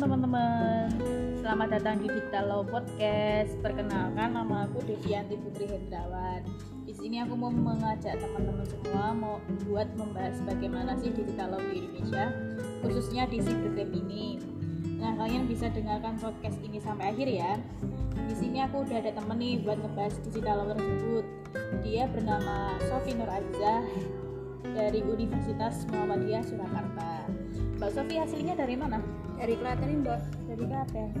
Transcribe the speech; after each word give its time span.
Teman-teman. 0.00 0.88
Selamat 1.44 1.76
datang 1.76 2.00
di 2.00 2.08
Digital 2.08 2.48
Law 2.48 2.64
Podcast. 2.64 3.52
Perkenalkan 3.60 4.32
nama 4.32 4.64
aku 4.64 4.80
Devianti 4.88 5.36
Putri 5.36 5.68
Hendrawan. 5.68 6.40
Di 6.88 6.96
sini 6.96 7.20
aku 7.20 7.36
mau 7.36 7.52
mengajak 7.52 8.16
teman-teman 8.16 8.64
semua 8.64 9.12
mau 9.12 9.36
buat 9.68 9.92
membahas 10.00 10.40
bagaimana 10.48 10.96
sih 10.96 11.12
digital 11.12 11.52
law 11.52 11.60
di 11.68 11.84
Indonesia 11.84 12.32
Khususnya 12.80 13.28
di 13.28 13.44
cybercrime 13.44 13.92
ini. 13.92 14.40
Nah 14.96 15.20
kalian 15.20 15.44
bisa 15.44 15.68
dengarkan 15.68 16.16
podcast 16.16 16.56
ini 16.64 16.80
sampai 16.80 17.12
akhir 17.12 17.28
ya. 17.28 17.60
Di 18.24 18.34
sini 18.40 18.64
aku 18.64 18.88
udah 18.88 19.04
ada 19.04 19.12
temen 19.12 19.36
nih 19.36 19.60
buat 19.60 19.84
ngebahas 19.84 20.16
digital 20.24 20.64
law 20.64 20.72
tersebut. 20.80 21.24
Dia 21.84 22.08
bernama 22.08 22.80
Sofi 22.88 23.12
Nur 23.12 23.28
Azza 23.28 23.84
dari 24.64 25.04
Universitas 25.04 25.84
Muhammadiyah 25.92 26.40
Surakarta. 26.48 27.28
Mbak 27.80 27.96
Sofi 27.96 28.20
aslinya 28.20 28.60
dari 28.60 28.76
mana? 28.76 29.00
Dari 29.40 29.56
Klaten 29.56 30.04
Mbak. 30.04 30.20
Dari 30.52 30.64
Klaten. 30.68 31.16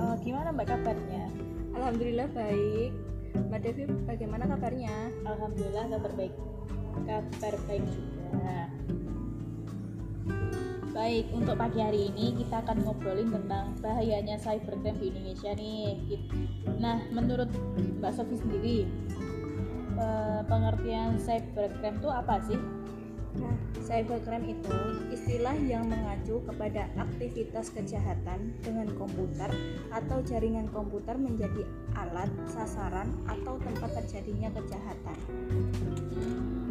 Uh, 0.00 0.16
gimana 0.24 0.48
Mbak 0.56 0.72
kabarnya? 0.72 1.28
Alhamdulillah 1.76 2.32
baik. 2.32 2.96
Mbak 3.36 3.60
Devi 3.60 3.84
bagaimana 4.08 4.48
kabarnya? 4.48 5.12
Alhamdulillah 5.28 5.84
kabar 5.92 6.12
baik. 6.16 6.32
Kabar 7.04 7.54
baik 7.68 7.84
juga. 7.92 8.56
Baik, 10.96 11.28
untuk 11.36 11.60
pagi 11.60 11.80
hari 11.84 12.08
ini 12.08 12.40
kita 12.40 12.64
akan 12.64 12.88
ngobrolin 12.88 13.28
tentang 13.28 13.76
bahayanya 13.84 14.40
cybercrime 14.40 14.96
di 14.96 15.12
Indonesia 15.12 15.52
nih. 15.60 15.92
Nah, 16.80 17.04
menurut 17.12 17.52
Mbak 18.00 18.16
Sofi 18.16 18.40
sendiri, 18.40 18.88
pengertian 20.48 21.20
cybercrime 21.20 22.00
itu 22.00 22.08
apa 22.08 22.40
sih? 22.48 22.56
Nah, 23.36 23.54
cybercrime 23.84 24.56
itu 24.56 24.78
istilah 25.12 25.52
yang 25.68 25.84
mengacu 25.84 26.40
kepada 26.48 26.88
aktivitas 26.96 27.68
kejahatan 27.76 28.56
dengan 28.64 28.88
komputer 28.96 29.52
atau 29.92 30.24
jaringan 30.24 30.72
komputer 30.72 31.20
menjadi 31.20 31.68
alat, 31.92 32.32
sasaran, 32.48 33.12
atau 33.28 33.60
tempat 33.60 33.92
terjadinya 34.00 34.48
kejahatan. 34.56 35.16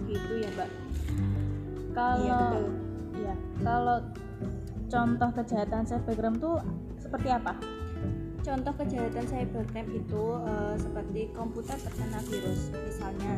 Gitu 0.09 0.33
ya, 0.41 0.49
Mbak. 0.57 0.69
Kalau 1.93 2.25
iya, 2.25 2.37
betul 2.37 2.87
ya 3.21 3.35
kalau 3.65 3.97
contoh 4.87 5.29
kejahatan 5.33 5.83
cybercrime 5.83 6.37
itu 6.37 6.51
seperti 7.01 7.29
apa 7.33 7.53
contoh 8.47 8.73
kejahatan 8.79 9.27
cybercrime 9.27 9.91
itu 9.99 10.23
uh, 10.39 10.79
seperti 10.79 11.27
komputer 11.35 11.75
terkena 11.75 12.23
virus 12.31 12.71
misalnya 12.71 13.35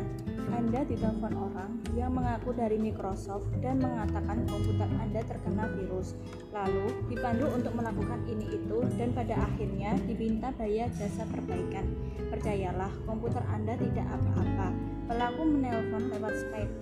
anda 0.50 0.82
ditelepon 0.82 1.34
orang 1.34 1.78
yang 1.94 2.10
mengaku 2.10 2.50
dari 2.50 2.74
Microsoft 2.74 3.46
dan 3.62 3.78
mengatakan 3.78 4.42
komputer 4.50 4.90
Anda 4.98 5.22
terkena 5.22 5.70
virus. 5.78 6.18
Lalu 6.50 7.06
dipandu 7.06 7.46
untuk 7.54 7.70
melakukan 7.78 8.26
ini 8.26 8.58
itu 8.58 8.82
dan 8.98 9.14
pada 9.14 9.38
akhirnya 9.46 9.94
diminta 10.10 10.50
bayar 10.58 10.90
jasa 10.98 11.22
perbaikan. 11.30 11.86
Percayalah, 12.34 12.90
komputer 13.06 13.42
Anda 13.46 13.78
tidak 13.78 14.06
apa-apa. 14.10 14.68
Pelaku 15.06 15.42
menelpon 15.46 16.02
lewat 16.18 16.34
Skype 16.34 16.74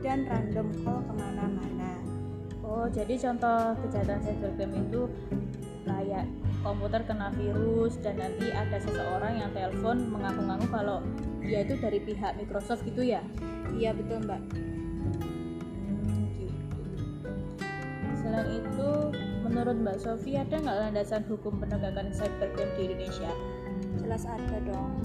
dan 0.00 0.24
random 0.24 0.68
call 0.80 1.04
ke 1.04 1.12
mana-mana. 1.12 1.92
Oh, 2.64 2.88
jadi 2.88 3.12
contoh 3.20 3.76
kejahatan 3.84 4.18
cybercrime 4.24 4.88
itu 4.88 5.02
kayak 5.84 6.24
komputer 6.62 7.02
kena 7.04 7.34
virus 7.34 7.98
dan 8.00 8.16
nanti 8.22 8.54
ada 8.54 8.78
seseorang 8.78 9.42
yang 9.42 9.50
telepon 9.50 10.08
mengaku-ngaku 10.08 10.66
kalau 10.70 10.98
dia 11.42 11.66
itu 11.66 11.74
dari 11.82 11.98
pihak 11.98 12.38
Microsoft 12.38 12.86
gitu 12.86 13.02
ya? 13.02 13.20
Iya 13.74 13.92
betul 13.92 14.22
mbak. 14.22 14.40
Hmm, 15.90 16.24
gitu. 16.38 16.80
Selain 18.22 18.48
itu, 18.62 18.90
menurut 19.42 19.76
Mbak 19.82 19.98
Sofi 19.98 20.38
ada 20.38 20.54
nggak 20.56 20.78
landasan 20.88 21.26
hukum 21.26 21.58
penegakan 21.58 22.14
cybercrime 22.14 22.72
di 22.78 22.82
Indonesia? 22.88 23.30
Jelas 23.98 24.24
ada 24.24 24.58
dong 24.62 25.02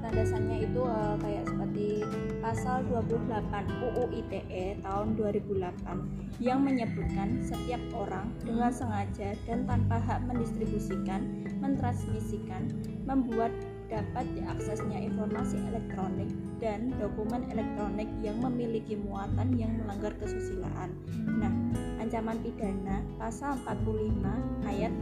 landasannya 0.00 0.64
itu 0.64 0.80
uh, 0.80 1.16
kayak 1.20 1.44
seperti 1.44 2.04
pasal 2.40 2.82
28 2.88 3.84
UU 3.84 4.04
ITE 4.16 4.80
tahun 4.80 5.08
2008 5.16 6.40
yang 6.40 6.64
menyebutkan 6.64 7.40
setiap 7.44 7.80
orang 7.92 8.32
dengan 8.40 8.72
sengaja 8.72 9.36
dan 9.44 9.68
tanpa 9.68 10.00
hak 10.00 10.24
mendistribusikan, 10.24 11.44
mentransmisikan, 11.60 12.72
membuat 13.04 13.52
dapat 13.92 14.24
diaksesnya 14.38 15.02
informasi 15.02 15.58
elektronik 15.68 16.30
dan 16.62 16.94
dokumen 16.96 17.44
elektronik 17.50 18.06
yang 18.22 18.38
memiliki 18.38 18.94
muatan 18.94 19.52
yang 19.58 19.74
melanggar 19.82 20.14
kesusilaan. 20.22 20.94
Nah, 21.26 21.52
ancaman 21.98 22.38
pidana 22.40 23.02
pasal 23.18 23.58
45 23.66 24.70
ayat 24.70 24.94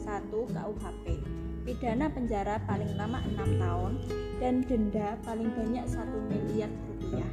1 0.00 0.30
KUHP 0.30 1.04
pidana 1.66 2.06
penjara 2.06 2.62
paling 2.62 2.94
lama 2.94 3.18
6 3.26 3.58
tahun 3.58 3.92
dan 4.38 4.62
denda 4.70 5.18
paling 5.26 5.50
banyak 5.50 5.82
1 5.82 6.30
miliar 6.30 6.70
rupiah. 6.86 7.30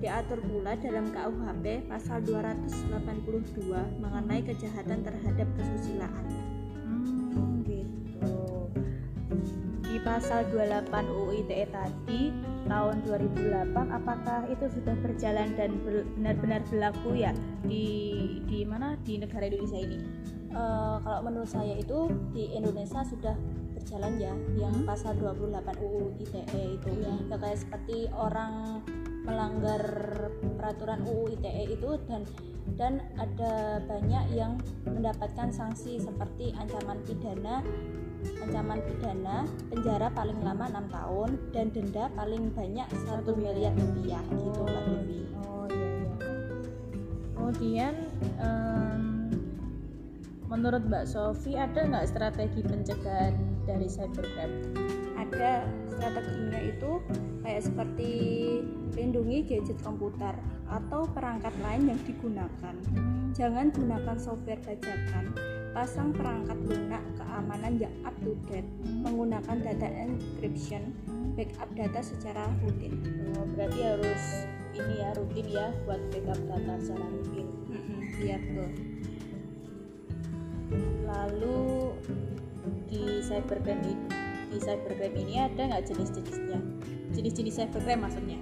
Diatur 0.00 0.40
pula 0.40 0.72
dalam 0.80 1.12
KUHP 1.12 1.84
pasal 1.92 2.24
282 2.24 4.00
mengenai 4.00 4.40
kejahatan 4.40 5.04
terhadap 5.04 5.48
kesusilaan. 5.60 6.24
Hmm, 6.88 7.60
gitu. 7.68 8.32
Di 9.84 10.00
pasal 10.00 10.48
28 10.48 10.88
UU 11.04 11.44
ITE 11.44 11.68
tadi 11.68 12.32
tahun 12.64 13.04
2008 13.04 13.68
apakah 13.92 14.48
itu 14.48 14.64
sudah 14.72 14.96
berjalan 15.04 15.52
dan 15.60 15.76
benar-benar 15.84 16.64
berlaku 16.72 17.20
ya 17.20 17.36
di 17.68 17.84
di 18.48 18.64
mana 18.64 18.96
di 19.04 19.20
negara 19.20 19.44
Indonesia 19.44 19.76
ini? 19.76 20.00
Uh, 20.54 21.02
kalau 21.02 21.20
menurut 21.28 21.50
saya 21.50 21.76
itu 21.76 22.08
di 22.30 22.46
Indonesia 22.54 23.02
sudah 23.02 23.34
berjalan 23.84 24.16
ya 24.16 24.32
yang 24.56 24.72
hmm. 24.80 24.88
pasal 24.88 25.12
28 25.20 25.60
UU 25.76 26.16
ITE 26.24 26.80
itu 26.80 26.90
ya. 27.04 27.12
ya 27.28 27.36
kayak 27.36 27.60
seperti 27.60 28.08
orang 28.16 28.80
melanggar 29.28 29.84
peraturan 30.56 31.04
UU 31.04 31.36
ITE 31.36 31.76
itu 31.76 32.00
dan 32.08 32.24
dan 32.80 33.04
ada 33.20 33.84
banyak 33.84 34.24
yang 34.32 34.56
mendapatkan 34.88 35.52
sanksi 35.52 36.00
seperti 36.00 36.56
ancaman 36.56 36.96
pidana 37.04 37.60
ancaman 38.40 38.80
pidana 38.88 39.44
penjara 39.68 40.08
paling 40.16 40.40
lama 40.40 40.64
enam 40.64 40.88
tahun 40.88 41.30
dan 41.52 41.68
denda 41.68 42.08
paling 42.16 42.56
banyak 42.56 42.88
satu 43.04 43.36
miliar 43.36 43.76
rupiah 43.76 44.24
gitu 44.32 44.64
Mbak 44.64 44.84
Devi. 44.88 45.20
Oh 45.44 45.68
iya 45.68 45.88
iya. 45.92 46.12
Kemudian 47.36 47.94
um, 48.40 49.04
menurut 50.48 50.88
Mbak 50.88 51.04
Sofi 51.04 51.52
ada 51.52 51.84
nggak 51.84 52.08
strategi 52.08 52.64
pencegahan 52.64 53.53
dari 53.64 53.88
cybercrime? 53.88 54.76
Ada 55.16 55.64
strateginya 55.88 56.60
itu 56.60 56.90
kayak 57.44 57.62
seperti 57.64 58.10
lindungi 58.94 59.44
gadget 59.44 59.78
komputer 59.82 60.36
atau 60.70 61.04
perangkat 61.10 61.52
lain 61.60 61.92
yang 61.92 62.00
digunakan. 62.06 62.74
Jangan 63.34 63.74
gunakan 63.74 64.16
software 64.16 64.62
bajakan. 64.62 65.34
Pasang 65.74 66.14
perangkat 66.14 66.54
lunak 66.70 67.02
keamanan 67.18 67.82
yang 67.82 67.94
up 68.06 68.14
to 68.22 68.38
date. 68.46 68.68
Menggunakan 68.86 69.58
data 69.58 69.88
encryption, 69.90 70.94
backup 71.34 71.66
data 71.74 71.98
secara 71.98 72.46
rutin. 72.62 72.94
Oh, 73.34 73.46
berarti 73.58 73.80
harus 73.82 74.22
ini 74.74 75.02
ya 75.02 75.10
rutin 75.18 75.46
ya 75.50 75.66
buat 75.82 75.98
backup 76.14 76.38
data 76.46 76.74
secara 76.78 77.06
rutin. 77.10 77.46
Iya 78.22 78.36
betul. 78.38 78.70
Lalu 81.04 81.58
di 82.88 83.20
cybercrime 83.24 83.82
ini 83.84 83.94
di 84.50 84.58
cybercrime 84.62 85.16
ini 85.18 85.34
ada 85.40 85.62
nggak 85.70 85.84
jenis-jenisnya 85.88 86.58
jenis-jenis 87.14 87.54
cybercrime 87.58 88.00
maksudnya 88.04 88.38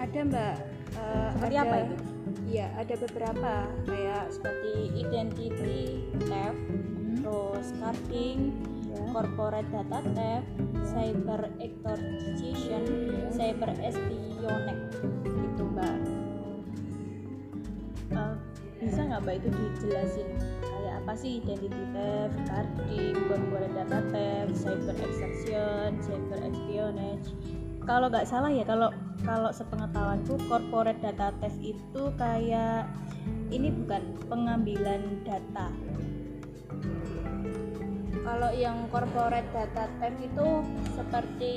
ada 0.00 0.18
mbak 0.22 0.54
uh, 0.96 1.28
seperti 1.36 1.56
ada, 1.56 1.64
apa 1.66 1.76
itu 1.84 1.96
Iya 2.46 2.70
ada 2.78 2.94
beberapa 2.94 3.52
kayak 3.90 4.24
seperti 4.30 4.94
identity 5.02 5.50
theft 6.30 6.60
hmm. 6.70 7.18
terus 7.26 7.66
carding 7.82 8.54
yeah. 8.86 9.10
corporate 9.10 9.68
data 9.74 9.98
theft 10.14 10.46
yeah. 10.46 10.86
cyber 10.86 11.42
extortion 11.58 12.82
yeah. 12.86 13.30
cyber 13.34 13.70
espionage 13.82 14.86
itu 15.26 15.62
mbak 15.74 15.98
uh, 18.14 18.38
bisa 18.78 19.00
nggak 19.10 19.20
mbak 19.26 19.34
itu 19.42 19.48
dijelasin 19.50 20.28
apa 21.06 21.12
sih 21.14 21.38
identity 21.38 21.82
theft, 21.94 22.34
carding, 22.50 23.14
corporate 23.30 23.74
data 23.78 24.00
theft, 24.10 24.52
cyber 24.58 24.96
extortion, 24.98 26.02
cyber 26.02 26.38
espionage. 26.50 27.28
Kalau 27.86 28.10
nggak 28.10 28.26
salah 28.26 28.50
ya, 28.50 28.66
kalau 28.66 28.90
kalau 29.22 29.54
sepengetahuanku 29.54 30.34
corporate 30.50 30.98
data 30.98 31.30
theft 31.38 31.60
itu 31.62 32.02
kayak 32.18 32.90
ini 33.54 33.70
bukan 33.70 34.02
pengambilan 34.26 35.22
data. 35.22 35.70
Kalau 38.26 38.50
yang 38.50 38.90
corporate 38.90 39.46
data 39.54 39.86
theft 40.02 40.18
itu 40.18 40.48
seperti 40.98 41.54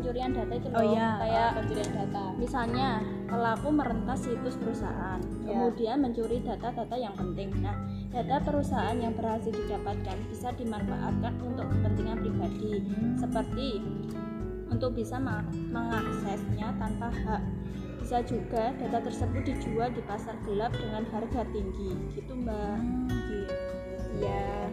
pencurian 0.00 0.32
data 0.32 0.52
itu 0.56 0.68
oh 0.72 0.72
loh, 0.72 0.80
oh, 0.80 0.92
iya, 0.96 1.08
kayak 1.20 1.48
pencurian 1.60 1.92
data. 1.92 2.24
Misalnya 2.40 2.88
pelaku 3.28 3.68
merentas 3.68 4.18
situs 4.24 4.56
perusahaan, 4.56 5.20
Ya. 5.44 5.52
kemudian 5.52 5.96
mencuri 6.00 6.40
data-data 6.40 6.96
yang 6.96 7.12
penting. 7.12 7.52
Nah, 7.60 7.76
data 8.08 8.40
perusahaan 8.40 8.96
yang 8.96 9.12
berhasil 9.12 9.52
didapatkan 9.52 10.16
bisa 10.32 10.56
dimanfaatkan 10.56 11.36
untuk 11.44 11.68
kepentingan 11.68 12.16
pribadi, 12.24 12.72
seperti 13.20 13.68
untuk 14.72 14.96
bisa 14.96 15.20
meng- 15.20 15.52
mengaksesnya 15.68 16.72
tanpa 16.80 17.12
hak. 17.12 17.42
Bisa 18.00 18.24
juga 18.24 18.72
data 18.80 19.04
tersebut 19.04 19.44
dijual 19.44 19.92
di 19.92 20.00
pasar 20.08 20.32
gelap 20.48 20.72
dengan 20.72 21.04
harga 21.12 21.44
tinggi, 21.52 21.92
gitu 22.16 22.32
Mbak. 22.32 22.72
Hmm, 22.80 23.04
gitu. 23.28 23.54
Ya, 24.24 24.72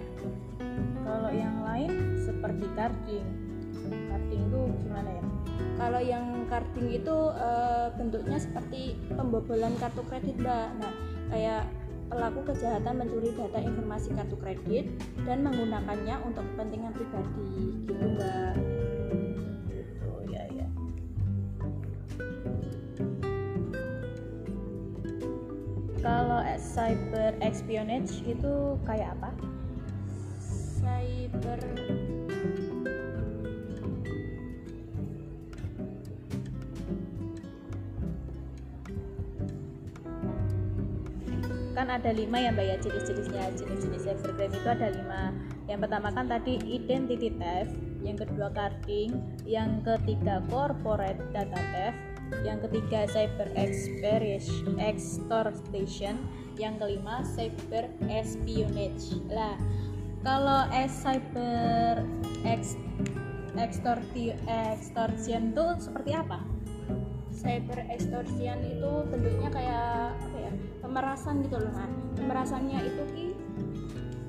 Kalau 1.03 1.31
yang 1.31 1.63
lain 1.63 2.19
seperti 2.19 2.67
carding. 2.75 3.46
Carding 3.89 4.41
itu 4.47 4.61
gimana 4.85 5.09
ya? 5.11 5.23
kalau 5.77 6.01
yang 6.01 6.25
carding 6.49 6.89
itu 6.89 7.17
eh, 7.37 7.87
bentuknya 7.95 8.37
seperti 8.41 8.97
pembobolan 9.13 9.73
kartu 9.77 10.01
kredit 10.09 10.35
mbak 10.41 10.67
nah 10.81 10.93
kayak 11.29 11.63
pelaku 12.07 12.39
kejahatan 12.47 13.03
mencuri 13.03 13.35
data 13.35 13.59
informasi 13.59 14.15
kartu 14.15 14.35
kredit 14.39 14.85
dan 15.27 15.43
menggunakannya 15.43 16.15
untuk 16.25 16.43
kepentingan 16.55 16.91
pribadi 16.95 17.85
gitu 17.85 18.05
mbak 18.17 18.55
Gitu 19.77 20.33
ya 20.33 20.43
ya. 20.49 20.67
Kalau 26.01 26.41
cyber 26.55 27.31
espionage 27.43 28.23
itu 28.23 28.53
kayak 28.87 29.13
apa? 29.19 29.29
cyber 30.77 31.59
kan 41.77 41.93
ada 41.93 42.09
lima 42.09 42.41
ya 42.41 42.49
mbak 42.49 42.65
ya 42.65 42.81
jenis-jenisnya. 42.81 43.53
Jenis-jenis 43.53 44.01
cybercrime 44.09 44.57
itu 44.57 44.65
ada 44.65 44.89
lima. 44.89 45.29
Yang 45.69 45.79
pertama 45.85 46.09
kan 46.09 46.25
tadi 46.25 46.57
identity 46.65 47.29
theft. 47.37 47.77
Yang 48.01 48.25
kedua 48.25 48.49
carding. 48.49 49.21
Yang 49.45 49.85
ketiga 49.85 50.41
corporate 50.49 51.21
data 51.29 51.61
theft. 51.69 52.01
Yang 52.41 52.65
ketiga 52.65 53.05
cyber 53.13 53.53
extortion. 54.81 56.17
Yang 56.57 56.73
kelima 56.81 57.21
cyber 57.21 57.85
espionage. 58.09 59.21
Lah 59.29 59.53
kalau 60.25 60.65
es 60.73 60.91
cyber 61.05 62.01
ex 62.41 62.73
extorti 63.53 64.33
extortion 64.49 65.53
itu 65.53 65.65
seperti 65.81 66.11
apa 66.13 66.56
cyber 67.37 67.79
extortion 67.93 68.57
itu 68.65 68.91
bentuknya 69.13 69.49
kayak 69.53 70.17
apa 70.17 70.37
ya? 70.41 70.51
Pemerasan 70.81 71.45
gitu 71.45 71.61
loh 71.61 71.71
nah 71.71 71.89
pemerasannya 72.17 72.79
itu 72.81 73.03
ki 73.13 73.25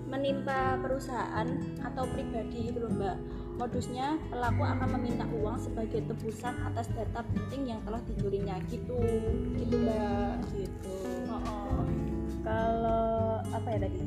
menimpa 0.09 0.81
perusahaan 0.81 1.49
atau 1.85 2.05
pribadi 2.09 2.73
gitu 2.73 2.85
loh 2.85 2.93
mbak. 2.93 3.17
Modusnya 3.59 4.17
pelaku 4.31 4.63
akan 4.63 4.89
meminta 5.01 5.27
uang 5.35 5.59
sebagai 5.59 6.07
tebusan 6.07 6.55
atas 6.63 6.87
data 6.95 7.27
penting 7.35 7.75
yang 7.75 7.81
telah 7.85 8.01
dicurinya. 8.05 8.57
Gitu. 8.69 8.97
Gitu 9.57 9.75
mbak. 9.85 10.45
Gitu. 10.53 10.97
Oh, 11.29 11.41
oh. 11.41 11.85
kalau 12.45 13.43
apa 13.53 13.69
ya 13.77 13.79
tadi 13.85 14.01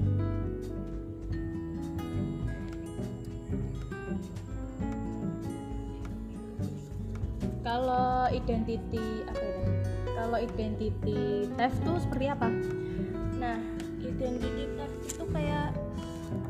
kalau 7.71 8.27
identity 8.27 9.23
apa 9.31 9.39
ya? 9.39 9.63
Kalau 10.11 10.37
identity 10.43 11.47
theft 11.55 11.77
tuh 11.87 11.97
seperti 12.03 12.25
apa? 12.27 12.51
Nah 13.39 13.57
identity 14.03 14.67
theft 14.75 14.97
itu 15.07 15.23
kayak 15.31 15.71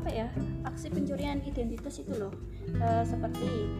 apa 0.02 0.10
ya? 0.10 0.26
Aksi 0.66 0.90
pencurian 0.90 1.38
identitas 1.46 2.02
itu 2.02 2.10
loh. 2.18 2.34
Eh, 2.74 3.04
seperti 3.06 3.70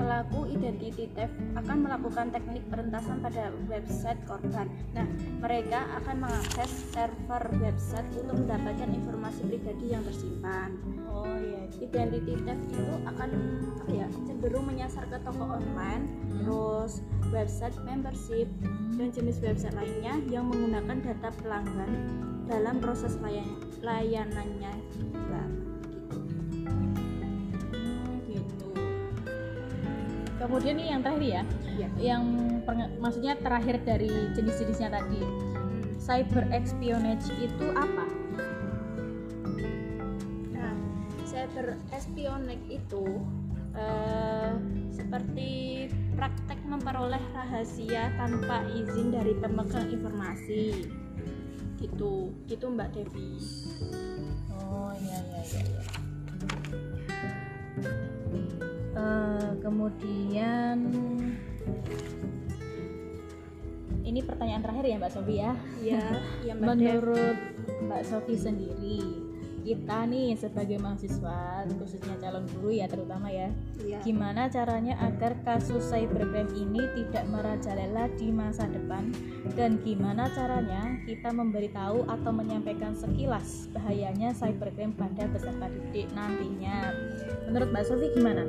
pelaku 0.00 0.48
identity 0.48 1.12
theft 1.12 1.36
akan 1.60 1.84
melakukan 1.84 2.32
teknik 2.32 2.64
perentasan 2.72 3.20
pada 3.20 3.52
website 3.68 4.16
korban. 4.24 4.68
Nah, 4.96 5.04
mereka 5.44 5.84
akan 6.00 6.24
mengakses 6.24 6.88
server 6.96 7.52
website 7.60 8.08
untuk 8.16 8.40
mendapatkan 8.48 8.88
informasi 8.88 9.44
pribadi 9.44 9.92
yang 9.92 10.00
tersimpan. 10.08 10.72
oh 11.04 11.36
iya. 11.36 11.68
Identity 11.84 12.32
theft 12.48 12.64
itu 12.72 12.94
akan 13.04 13.28
apa 13.84 13.92
ya 13.92 14.08
menyasar 14.90 15.06
ke 15.06 15.22
toko 15.22 15.44
online, 15.46 16.04
terus 16.34 16.98
website 17.30 17.78
membership 17.86 18.50
dan 18.98 19.14
jenis 19.14 19.38
website 19.38 19.70
lainnya 19.78 20.18
yang 20.26 20.50
menggunakan 20.50 20.98
data 20.98 21.30
pelanggan 21.38 22.10
dalam 22.50 22.82
proses 22.82 23.14
layan 23.22 23.46
layanannya. 23.86 24.74
Mbak. 25.14 25.48
Hmm, 27.70 28.18
gitu 28.26 28.66
kemudian 30.42 30.74
nih 30.74 30.86
yang 30.90 31.02
terakhir 31.06 31.22
ya 31.22 31.42
Iya. 31.78 31.88
yang 32.02 32.22
maksudnya 32.98 33.38
terakhir 33.38 33.78
dari 33.86 34.10
jenis-jenisnya 34.34 34.90
tadi 34.90 35.22
cyber 36.02 36.50
espionage 36.50 37.30
itu 37.38 37.66
apa 37.78 38.10
Nah, 40.50 40.74
cyber 41.22 41.78
espionage 41.94 42.66
itu 42.66 43.06
eh, 43.78 44.79
seperti 44.92 45.86
praktek 46.18 46.60
memperoleh 46.66 47.22
rahasia 47.32 48.12
tanpa 48.18 48.66
izin 48.74 49.14
dari 49.14 49.34
pemegang 49.38 49.88
informasi. 49.88 50.90
Gitu, 51.80 52.34
gitu 52.44 52.66
Mbak 52.68 52.92
Devi. 52.92 53.40
Oh 54.52 54.92
iya 55.00 55.18
iya 55.32 55.42
iya. 55.42 55.62
iya. 55.64 55.82
Eh, 59.00 59.50
kemudian 59.62 60.76
ini 64.04 64.20
pertanyaan 64.26 64.62
terakhir 64.66 64.84
ya 64.90 64.96
Mbak 64.98 65.12
Sofi 65.14 65.34
ya. 65.38 65.52
Iya, 65.78 66.04
iya 66.42 66.52
Mbak. 66.58 66.66
Menurut 66.74 67.38
Mbak 67.86 68.02
Sofi 68.04 68.34
sendiri, 68.34 68.98
kita 69.60 70.08
nih 70.08 70.36
sebagai 70.38 70.80
mahasiswa, 70.80 71.68
khususnya 71.76 72.16
calon 72.20 72.44
guru 72.56 72.70
ya 72.72 72.86
terutama 72.88 73.28
ya, 73.28 73.52
Iya. 73.80 74.00
gimana 74.04 74.48
caranya 74.48 74.96
agar 75.04 75.36
kasus 75.44 75.84
cybercrime 75.88 76.48
ini 76.56 76.82
tidak 76.96 77.24
merajalela 77.28 78.08
di 78.16 78.28
masa 78.32 78.64
depan 78.68 79.12
dan 79.56 79.80
gimana 79.84 80.28
caranya 80.32 80.96
kita 81.04 81.28
memberitahu 81.32 82.04
atau 82.08 82.30
menyampaikan 82.32 82.96
sekilas 82.96 83.68
bahayanya 83.76 84.32
cybercrime 84.32 84.96
pada 84.96 85.28
peserta 85.28 85.66
didik 85.68 86.08
nantinya. 86.16 86.92
Menurut 87.48 87.68
Mbak 87.72 87.84
Sofi 87.84 88.08
gimana? 88.16 88.44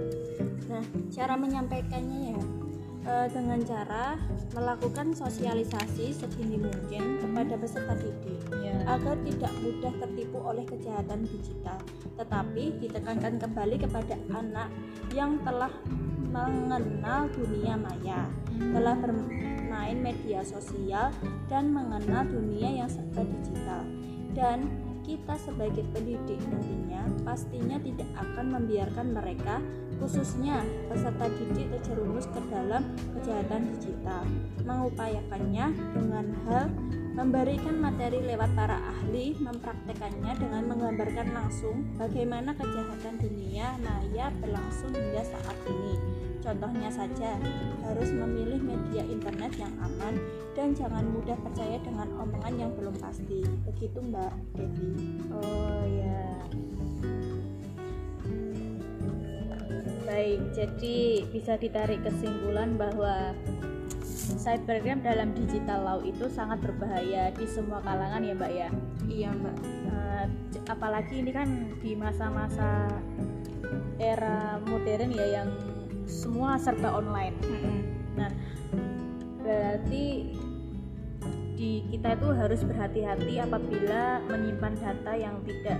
Nah, 0.72 0.84
cara 1.12 1.36
menyampaikannya 1.36 2.20
ya 2.32 2.61
eh, 3.06 3.28
dengan 3.32 3.60
cara 3.66 4.16
melakukan 4.52 5.16
sosialisasi 5.16 6.14
sedini 6.14 6.60
mungkin 6.60 7.22
kepada 7.24 7.56
peserta 7.58 7.94
didik. 7.98 8.40
Ya. 8.62 8.84
agar 8.88 9.16
tidak 9.24 9.54
mudah 9.64 9.94
tertipu 10.04 10.38
oleh 10.44 10.66
kejahatan 10.68 11.24
digital, 11.24 11.80
tetapi 12.20 12.76
ditekankan 12.84 13.40
kembali 13.40 13.76
kepada 13.80 14.16
anak 14.32 14.70
yang 15.16 15.40
telah 15.44 15.72
mengenal 16.32 17.28
dunia 17.36 17.76
maya, 17.76 18.28
telah 18.60 18.96
bermain 18.96 19.98
media 20.00 20.44
sosial 20.44 21.12
dan 21.52 21.72
mengenal 21.72 22.24
dunia 22.28 22.84
yang 22.84 22.90
serba 22.92 23.24
digital. 23.24 23.84
Dan 24.32 24.72
kita 25.02 25.34
sebagai 25.38 25.86
pendidik 25.92 26.40
nantinya 26.48 27.04
pastinya 27.26 27.78
tidak 27.82 28.10
akan 28.18 28.46
membiarkan 28.60 29.08
mereka 29.14 29.60
khususnya 30.02 30.66
peserta 30.90 31.30
didik 31.30 31.70
terjerumus 31.78 32.26
ke 32.30 32.42
dalam 32.50 32.94
kejahatan 33.18 33.74
digital 33.78 34.24
mengupayakannya 34.66 35.66
dengan 35.94 36.26
hal 36.46 36.66
memberikan 37.12 37.76
materi 37.84 38.24
lewat 38.24 38.56
para 38.56 38.80
ahli, 38.80 39.36
mempraktekannya 39.36 40.32
dengan 40.40 40.64
menggambarkan 40.72 41.28
langsung 41.36 41.84
bagaimana 42.00 42.56
kejahatan 42.56 43.20
dunia 43.20 43.76
maya 43.84 44.32
berlangsung 44.40 44.96
hingga 44.96 45.24
saat 45.28 45.58
ini. 45.68 46.11
Contohnya 46.42 46.90
saja, 46.90 47.38
harus 47.86 48.10
memilih 48.10 48.58
media 48.58 49.06
internet 49.06 49.54
yang 49.62 49.74
aman 49.78 50.18
dan 50.58 50.74
jangan 50.74 51.06
mudah 51.14 51.38
percaya 51.38 51.78
dengan 51.86 52.10
omongan 52.18 52.54
yang 52.58 52.72
belum 52.74 52.98
pasti. 52.98 53.46
Begitu 53.70 54.02
Mbak 54.02 54.34
Devi. 54.58 54.90
Oh 55.32 55.86
ya. 55.86 56.26
Baik, 60.10 60.42
jadi 60.52 61.24
bisa 61.32 61.56
ditarik 61.56 62.04
kesimpulan 62.04 62.76
bahwa 62.76 63.32
cybercrime 64.42 65.06
dalam 65.06 65.32
digital 65.38 65.80
law 65.86 66.00
itu 66.04 66.28
sangat 66.28 66.60
berbahaya 66.60 67.32
di 67.32 67.46
semua 67.48 67.80
kalangan 67.86 68.26
ya 68.26 68.34
Mbak 68.36 68.52
ya. 68.52 68.70
Iya 69.08 69.30
Mbak. 69.32 69.58
J- 70.52 70.66
apalagi 70.68 71.22
ini 71.22 71.32
kan 71.32 71.48
di 71.80 71.96
masa-masa 71.96 72.90
era 74.02 74.58
modern 74.66 75.14
ya 75.14 75.42
yang 75.42 75.50
semua 76.12 76.60
serba 76.60 76.92
online. 77.00 77.36
Nah, 78.20 78.28
berarti 79.40 80.36
di 81.56 81.86
kita 81.88 82.20
itu 82.20 82.28
harus 82.36 82.62
berhati-hati 82.68 83.40
apabila 83.40 84.20
menyimpan 84.28 84.74
data 84.82 85.14
yang 85.16 85.40
tidak 85.48 85.80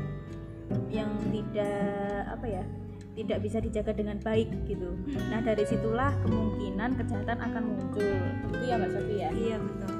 yang 0.88 1.12
tidak 1.34 2.32
apa 2.32 2.46
ya 2.48 2.64
tidak 3.12 3.44
bisa 3.44 3.58
dijaga 3.60 3.92
dengan 3.92 4.18
baik 4.24 4.48
gitu. 4.70 4.96
Nah 5.28 5.44
dari 5.44 5.68
situlah 5.68 6.16
kemungkinan 6.24 6.96
kejahatan 6.96 7.38
akan 7.44 7.64
muncul. 7.76 8.08
Itu 8.48 8.64
ya 8.64 8.80
Mbak 8.80 8.92
Sofi 8.96 9.16
ya. 9.20 9.30
iya 9.36 9.58
betul 9.60 9.92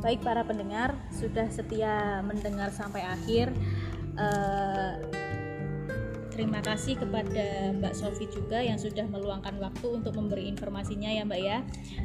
Baik 0.00 0.20
para 0.20 0.44
pendengar 0.44 0.96
sudah 1.12 1.48
setia 1.48 2.24
mendengar 2.24 2.72
sampai 2.72 3.04
akhir. 3.04 3.52
Eh, 4.14 4.92
terima 6.34 6.58
kasih 6.58 6.98
kepada 6.98 7.70
Mbak 7.78 7.94
Sofi 7.94 8.26
juga 8.26 8.58
yang 8.58 8.74
sudah 8.74 9.06
meluangkan 9.06 9.54
waktu 9.62 10.02
untuk 10.02 10.18
memberi 10.18 10.50
informasinya 10.50 11.06
ya 11.06 11.22
Mbak 11.22 11.40
ya 11.40 11.58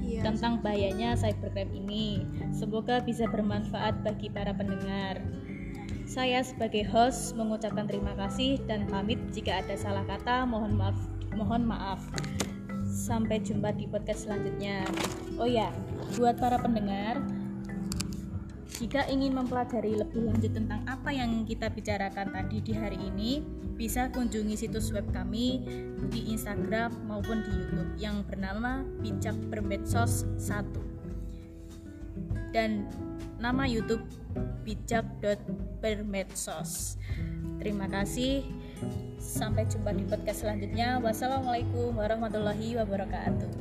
iya 0.05 0.21
tentang 0.21 0.61
bahayanya 0.61 1.17
cybercrime 1.17 1.73
ini. 1.73 2.21
Semoga 2.53 3.01
bisa 3.01 3.25
bermanfaat 3.25 4.05
bagi 4.05 4.29
para 4.29 4.53
pendengar. 4.53 5.25
Saya 6.05 6.45
sebagai 6.45 6.85
host 6.85 7.33
mengucapkan 7.33 7.89
terima 7.89 8.13
kasih 8.13 8.61
dan 8.69 8.85
pamit 8.85 9.17
jika 9.33 9.65
ada 9.65 9.73
salah 9.73 10.05
kata 10.05 10.45
mohon 10.45 10.77
maaf 10.77 10.97
mohon 11.33 11.65
maaf. 11.65 12.05
Sampai 12.85 13.41
jumpa 13.41 13.73
di 13.73 13.89
podcast 13.89 14.29
selanjutnya. 14.29 14.85
Oh 15.41 15.49
ya, 15.49 15.73
buat 16.17 16.37
para 16.37 16.61
pendengar 16.61 17.17
jika 18.79 19.03
ingin 19.11 19.35
mempelajari 19.35 19.99
lebih 19.99 20.31
lanjut 20.31 20.55
tentang 20.55 20.79
apa 20.87 21.11
yang 21.11 21.43
kita 21.43 21.67
bicarakan 21.67 22.31
tadi 22.31 22.63
di 22.63 22.71
hari 22.71 22.95
ini, 22.95 23.43
bisa 23.75 24.07
kunjungi 24.07 24.55
situs 24.55 24.95
web 24.95 25.03
kami 25.11 25.59
di 26.07 26.31
Instagram 26.31 26.95
maupun 27.03 27.43
di 27.43 27.51
YouTube 27.59 27.91
yang 27.99 28.23
bernama 28.23 28.87
Bijak 29.03 29.35
Bermedsos 29.51 30.23
1 30.39 30.63
dan 32.55 32.87
nama 33.39 33.63
YouTube 33.67 34.03
bijak.bermedsos. 34.63 36.95
Terima 37.59 37.91
kasih. 37.91 38.47
Sampai 39.19 39.67
jumpa 39.67 39.91
di 39.91 40.07
podcast 40.07 40.47
selanjutnya. 40.47 41.03
Wassalamualaikum 41.03 41.99
warahmatullahi 41.99 42.79
wabarakatuh. 42.79 43.51